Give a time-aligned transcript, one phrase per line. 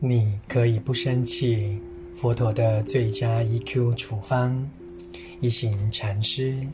[0.00, 1.78] 你可以不生气。
[2.16, 4.68] 佛陀的最佳 EQ 处方，
[5.40, 6.66] 一行禅师。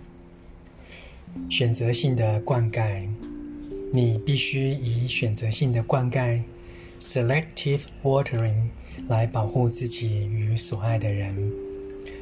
[1.48, 3.08] 选择性的灌溉，
[3.92, 6.42] 你必须以选择性的灌溉
[7.00, 8.68] （selective watering）
[9.08, 11.52] 来保护自己与所爱的人。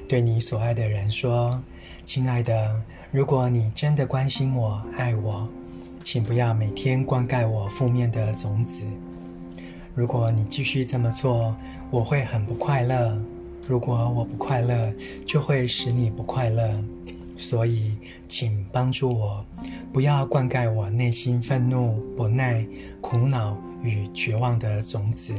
[0.09, 1.63] 对你所爱的人说
[2.05, 5.49] ：“亲爱的，如果你真的关心我、爱我，
[6.03, 8.83] 请不要每天灌溉我负面的种子。”
[9.99, 11.53] 如果你继续这么做，
[11.91, 13.21] 我会很不快乐。
[13.67, 14.93] 如果我不快乐，
[15.27, 16.73] 就会使你不快乐。
[17.37, 17.97] 所以，
[18.29, 19.45] 请帮助我，
[19.93, 22.65] 不要灌溉我内心愤怒、不耐、
[23.01, 25.35] 苦恼与绝望的种子。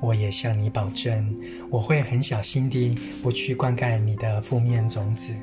[0.00, 1.30] 我也向你保证，
[1.68, 5.34] 我会很小心地不去灌溉你的负面种子。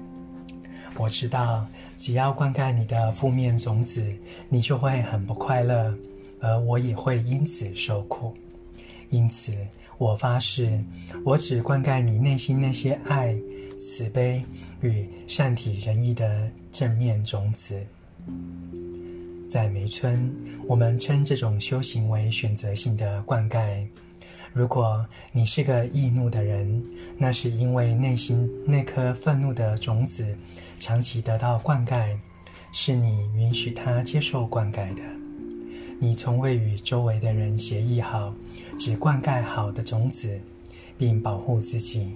[0.97, 4.03] 我知道，只要灌溉你的负面种子，
[4.49, 5.95] 你就会很不快乐。
[6.39, 8.33] 而我也会因此受苦，
[9.09, 9.53] 因此
[9.97, 10.83] 我发誓，
[11.23, 13.35] 我只灌溉你内心那些爱、
[13.79, 14.44] 慈悲
[14.81, 17.79] 与善体仁义的正面种子。
[19.49, 20.31] 在梅村，
[20.67, 23.88] 我们称这种修行为选择性的灌溉。
[24.53, 26.83] 如果你是个易怒的人，
[27.17, 30.27] 那是因为内心那颗愤怒的种子
[30.79, 32.17] 长期得到灌溉，
[32.73, 35.03] 是你允许它接受灌溉的。
[36.00, 38.34] 你从未与周围的人协议好，
[38.78, 40.40] 只灌溉好的种子，
[40.98, 42.12] 并保护自己。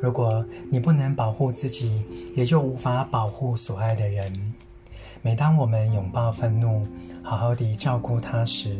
[0.00, 2.02] 如果你不能保护自己，
[2.34, 4.54] 也就无法保护所爱的人。
[5.20, 6.86] 每当我们拥抱愤怒，
[7.22, 8.76] 好好地照顾它时，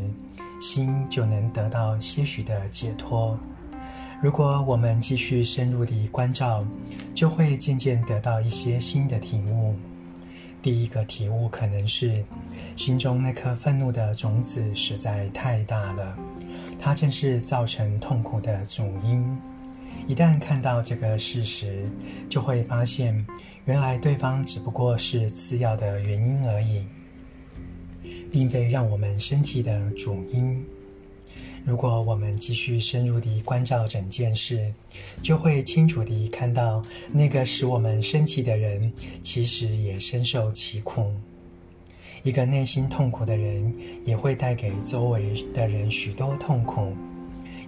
[0.61, 3.39] 心就能得到些许的解脱。
[4.23, 6.67] 如果我们继续深入地关照，
[7.15, 9.75] 就会渐渐得到一些新的体悟。
[10.63, 12.25] 第一个体悟可能是，
[12.77, 16.17] 心中那颗愤怒的种子实在太大了，
[16.79, 19.36] 它正是造成痛苦的主因。
[20.07, 21.85] 一旦看到这个事实，
[22.29, 23.27] 就会发现，
[23.64, 26.85] 原来对方只不过是次要的原因而已，
[28.31, 30.65] 并非让我们生气的主因。
[31.64, 34.73] 如果我们继续深入地关照整件事，
[35.23, 38.92] 就会清楚地看到，那个使我们生气的人，
[39.23, 41.12] 其实也深受其苦。
[42.24, 43.73] 一个内心痛苦的人，
[44.05, 46.92] 也会带给周围的人许多痛苦，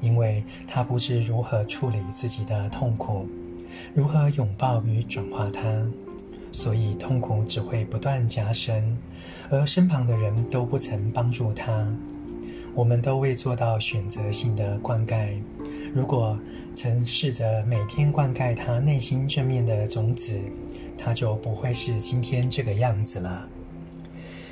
[0.01, 3.27] 因为他不知如何处理自己的痛苦，
[3.95, 5.63] 如何拥抱与转化它，
[6.51, 8.97] 所以痛苦只会不断加深，
[9.51, 11.89] 而身旁的人都不曾帮助他。
[12.75, 15.39] 我们都未做到选择性的灌溉。
[15.95, 16.37] 如果
[16.75, 20.41] 曾试着每天灌溉他内心正面的种子，
[20.99, 23.49] 他就不会是今天这个样子了。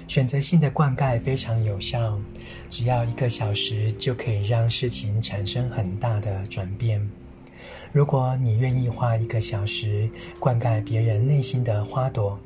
[0.06, 2.16] 选择性的灌溉非常有效，
[2.68, 7.04] 只要一个小时就可以让事情产生很大的转变。
[7.92, 10.08] 如果你愿意花一个小时
[10.38, 12.38] 灌溉别人内心的花朵，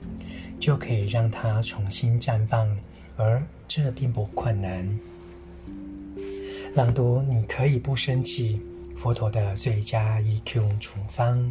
[0.58, 2.74] 就可以让它重新绽放，
[3.16, 4.88] 而这并不困难。
[6.76, 8.60] 朗读，你可以不生气。
[8.98, 11.42] 佛陀的最佳 EQ 处方。